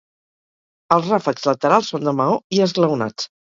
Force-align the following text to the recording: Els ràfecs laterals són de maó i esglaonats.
Els 0.95 1.09
ràfecs 1.11 1.45
laterals 1.51 1.93
són 1.95 2.09
de 2.11 2.17
maó 2.23 2.41
i 2.59 2.65
esglaonats. 2.69 3.33